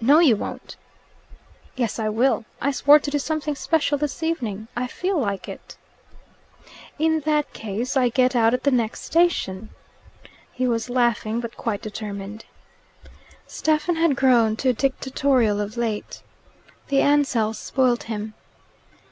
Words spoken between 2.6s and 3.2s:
I swore to do